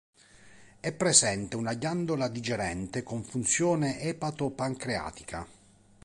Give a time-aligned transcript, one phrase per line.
[0.79, 5.47] È presente una ghiandola digerente con funzione epato-pancreatica.